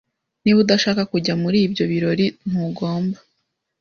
[0.41, 3.17] Niba udashaka kujya muri ibyo birori, ntugomba.